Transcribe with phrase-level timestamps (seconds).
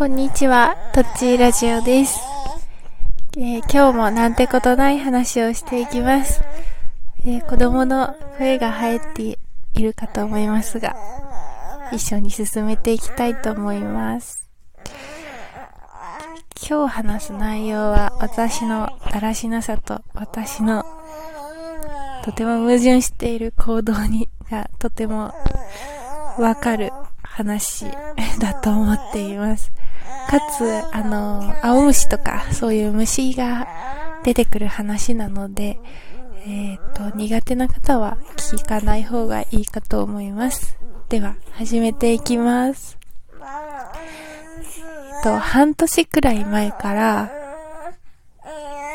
[0.00, 2.20] こんにちは、とっちーラジオです、
[3.36, 6.42] えー、今日もなんてことない話をしていきます。
[7.26, 9.38] えー、子供の声が入って
[9.74, 10.96] いるかと思いますが、
[11.92, 14.48] 一緒に進めていきたいと思います。
[16.66, 20.82] 今日話す内容は私のだらしなさと私の
[22.24, 25.34] とても矛盾している行動にがとても
[26.38, 26.90] わかる
[27.22, 27.84] 話
[28.40, 29.70] だと思っています。
[30.28, 33.66] かつ、あの、青虫とかそういう虫が
[34.24, 35.78] 出てくる話なので、
[36.46, 40.78] えっ、ー、と、苦手な方は聞かない方がいいかと思います。
[41.08, 42.98] では、始めていきます。
[43.34, 47.32] えっと、半年くらい前から、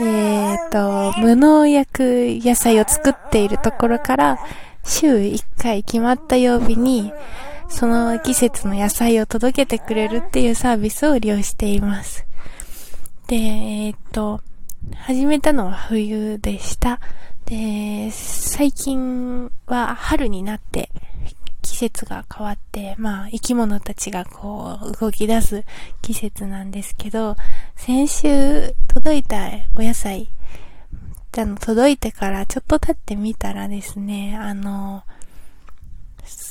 [0.00, 4.38] えっ、ー、と、無農薬野菜を作っているところから、
[4.84, 7.12] 週1回決まった曜日に、
[7.72, 12.26] その季節の野菜を届けてくれるっていうサービスを利用しています。
[13.26, 14.40] で、えっ、と、
[14.94, 17.00] 始めたのは冬でした。
[17.46, 20.90] で、最近は春になって
[21.62, 25.64] 季節が変わって、まあ生き物たちがこう動き出す
[26.02, 27.36] 季節なんですけど、
[27.74, 30.28] 先週届いたお野菜、
[31.36, 35.04] あの届いてからちょっと経ってみたらですね、あの、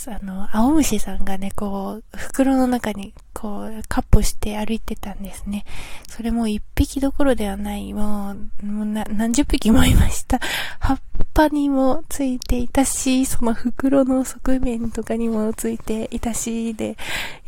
[0.07, 5.63] あの、青虫さんがね、こう、袋の中に、こう、カッポして歩いてたんですね。
[6.09, 10.39] それも一匹どころではない、もう、もう何十匹もいました。
[10.79, 10.99] 葉っ
[11.33, 16.97] ぱにもついていたし、その袋の側面とかにもついていたし、で、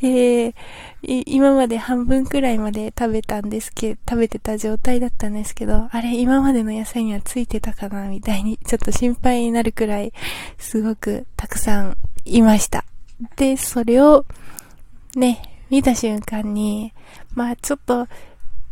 [0.02, 0.54] えー、
[1.02, 10.14] 今まで半分くらいまで食べたんですけど、食べてた状態だったんですけど、あれ、今までの野菜にはついてたかな、みたいに、ちょっと心配になるくらい、
[10.58, 12.86] すごくたくさんいました。
[13.36, 14.26] で、それを、
[15.16, 16.94] ね、見た瞬間に、
[17.34, 18.08] まあちょっと、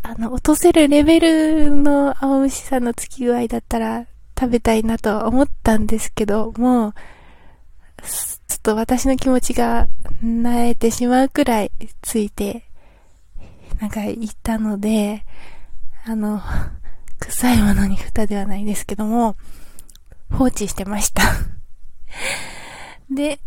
[0.03, 4.05] あの、落とせるレベルの青虫さんのつき具合だったら
[4.39, 6.94] 食べたいなとは思ったんですけど、もう、
[8.01, 9.88] ちょっと私の気持ちが
[10.23, 12.63] 慣れてしまうくらいついて、
[13.79, 15.25] なんか言ったので、
[16.06, 16.41] あの、
[17.19, 19.35] 臭いものに蓋ではないですけども、
[20.31, 21.23] 放置してました
[23.13, 23.39] で、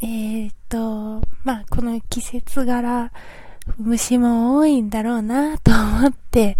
[0.00, 3.12] えー、っと、まあ、この季節柄、
[3.76, 6.56] 虫も多いんだろうなと思って、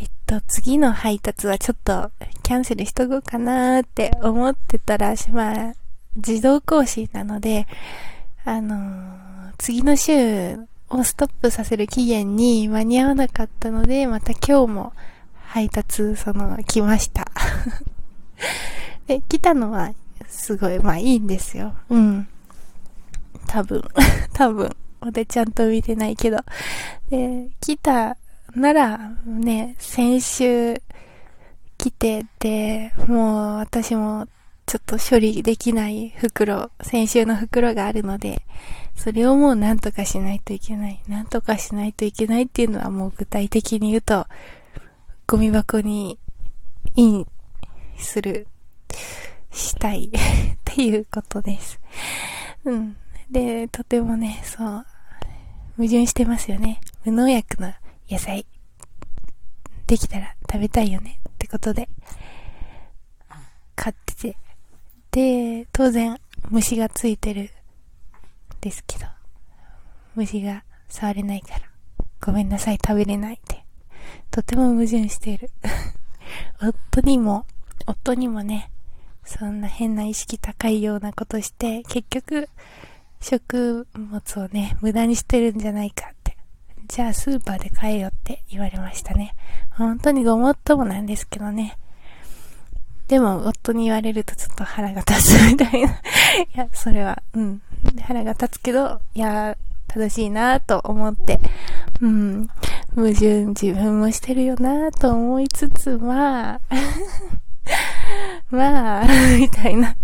[0.00, 2.12] えっと、次の配達はちょっと
[2.44, 5.74] キャンセルしとこうかなって思ってたら、まあ、
[6.14, 7.66] 自動更新なので、
[8.44, 10.56] あのー、次の週
[10.90, 14.92] をストップさせる期限に間に合わなかったので、また今日も
[15.46, 17.26] 配達、その、来ました。
[19.08, 19.92] で、来たのは
[20.28, 21.74] すごい、まあいいんですよ。
[21.88, 22.28] うん。
[23.46, 23.82] 多分。
[24.32, 24.70] 多分。
[25.12, 26.38] で、ちゃんと見てないけど。
[27.10, 28.16] で、来た
[28.54, 30.80] なら、ね、先週
[31.76, 34.26] 来てて、もう私も
[34.66, 38.42] ちょっと処理できない袋、先週の袋があるので、
[38.94, 41.02] それをもう何とかしないといけない。
[41.08, 44.26] 何とかしないといけないっていうのはもう具体的に言うと、
[45.26, 46.18] ゴミ箱に
[46.96, 47.26] イン
[47.98, 48.46] する
[49.54, 51.80] したい っていうことです。
[52.64, 52.96] うん。
[53.30, 54.86] で、とてもね、そう、
[55.76, 56.80] 矛盾してますよね。
[57.04, 57.72] 無農薬の
[58.10, 58.46] 野菜、
[59.86, 61.88] できたら食べたいよねってことで、
[63.76, 64.36] 買ってて。
[65.10, 66.18] で、当然、
[66.50, 67.50] 虫がついてる、
[68.60, 69.06] ですけど、
[70.14, 71.60] 虫が触れないから、
[72.20, 73.64] ごめんなさい、食べれないって。
[74.30, 75.50] とても矛盾してる。
[76.60, 77.46] 夫にも、
[77.86, 78.70] 夫にもね、
[79.24, 82.48] そんな変な意識高いようなことして、結局、
[83.20, 86.36] 食物をね、無駄にしてるんじゃないかって。
[86.88, 89.34] じゃあスーパーで買えよって言われましたね。
[89.70, 91.78] 本当にごもっともなんですけどね。
[93.08, 95.90] でも、夫に言われるとちょっと腹が立つみたいな。
[95.90, 95.96] い
[96.54, 97.62] や、それは、うん。
[98.02, 99.56] 腹が立つけど、いや、
[99.88, 101.40] 正しいなと思って、
[102.00, 102.48] うん。
[102.94, 106.60] 矛盾自分もしてるよなと思いつつ、まあ
[108.50, 109.06] まあ、
[109.38, 109.94] みたいな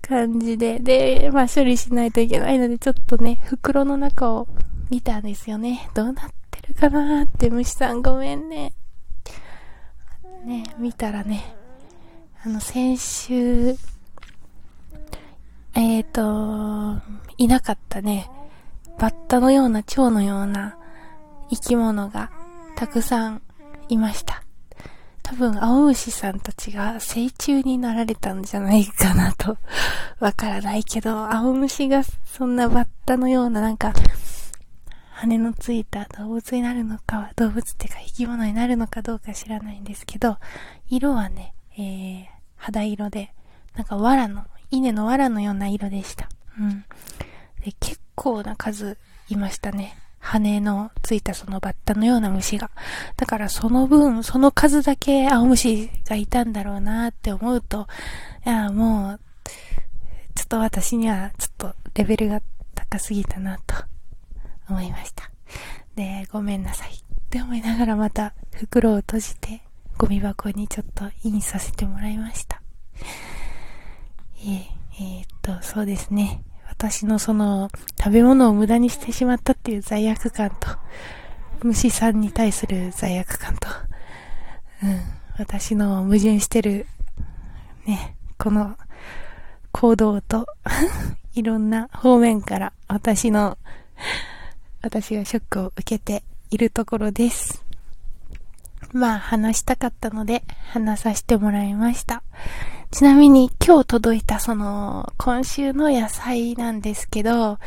[0.00, 0.78] 感じで。
[0.78, 4.48] で、まあ処理しないといけないので、ちょっとね、袋の中を
[4.90, 5.88] 見たんですよね。
[5.94, 8.72] どうなってるかなって、虫さんごめんね。
[10.44, 11.54] ね、見たらね、
[12.44, 13.76] あの、先週、
[15.74, 17.02] えっ、ー、と、
[17.36, 18.30] いなかったね、
[18.98, 20.76] バッタのような蝶のような
[21.50, 22.30] 生き物が
[22.76, 23.42] たくさん
[23.88, 24.39] いました。
[25.30, 29.58] 多分、青虫さんたちが成虫になられたんじゃないかなと、
[30.18, 33.92] わからないけど、青虫がそんなバッタのようななんか、
[35.12, 40.36] 羽のついた動物になるのかは、動物ってか生き物になるのかどうか知らないんですけど、
[40.88, 42.26] 色はね、えー、
[42.56, 43.32] 肌色で、
[43.76, 46.28] なんか藁の、稲の藁のような色でした。
[46.58, 46.84] うん。
[47.64, 48.98] で、結構な数
[49.28, 49.96] いましたね。
[50.20, 52.70] 羽のついたそのバッタのような虫が。
[53.16, 57.88] だからその分、その数だけ青虫がいたんだろうなって思うと、
[58.46, 59.20] いや、もう、
[60.34, 62.40] ちょっと私にはちょっとレベルが
[62.74, 63.74] 高すぎたなと
[64.68, 65.30] 思いました。
[65.96, 66.94] で、ごめんなさいっ
[67.30, 69.62] て思いながらまた袋を閉じて
[69.96, 72.62] ゴミ箱にちょっとインさせてもらいました。
[74.42, 74.62] えー、
[74.98, 76.42] えー、っと、そうですね。
[76.80, 80.68] 私のその食べ物を無駄にしてしまったっていう罪悪感と、
[81.62, 83.68] 虫さんに対する罪悪感と、
[84.82, 85.00] うん、
[85.36, 86.86] 私の矛盾してる、
[87.84, 88.78] ね、この
[89.72, 90.46] 行動と
[91.36, 93.58] いろんな方面から私の、
[94.80, 97.62] 私がショックを受けているところです。
[98.94, 102.22] まあ話したかったので話させてもらいました。
[102.90, 107.58] ちなみに今日届いたその今週の野菜なんですけど、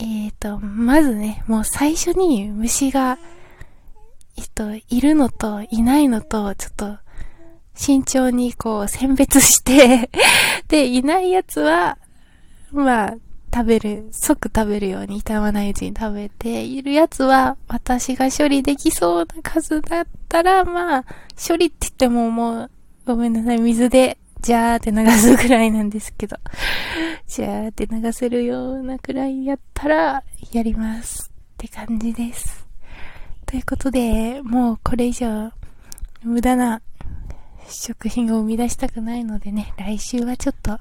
[0.00, 3.18] えっ、ー、と、まずね、もう最初に虫が、
[4.38, 6.96] えっと、いるのといないのと、ちょっと、
[7.74, 10.10] 慎重にこう選別して
[10.66, 11.98] で、いないやつは、
[12.72, 13.14] まあ、
[13.54, 21.04] 食べる、即食べるように傷まないうちに食べているやつは、私が処理できそうな数だったら、まあ、
[21.36, 22.70] 処理って言ってももう、
[23.04, 26.36] ごめんなさい、水で、ジャーって流すぐらいなんですけど、
[27.26, 32.66] ジャーって流せるようなくらいやったら、やりますって感じです。
[33.46, 35.52] ということで、もうこれ以上、
[36.22, 36.82] 無駄な
[37.68, 40.78] 食品を生み出したくないのでね、来週はちょっと、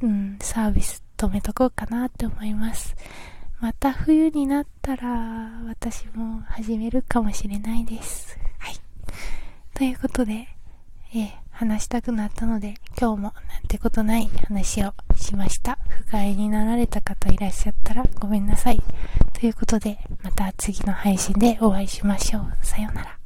[0.00, 2.94] うん、サービス止めとこうかなって思います。
[3.60, 8.38] また冬になったら、私も始めるかもしれないです。
[8.58, 8.76] はい。
[9.74, 10.48] ということで、
[11.12, 13.32] えー、話したくなったので、今日もなん
[13.66, 15.76] てことない話をしました。
[15.88, 18.80] 不快になられた方いらっしゃったらごめんなさい。
[19.32, 22.52] ということで、また次の配信でお会いしましょう。
[22.62, 23.17] さようなら。